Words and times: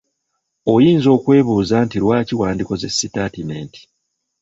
Oyinza 0.73 1.07
okwebuuza 1.17 1.75
nti 1.85 1.97
lwaki 2.03 2.33
wandikoze 2.39 2.87
sitaatimenti? 2.89 3.81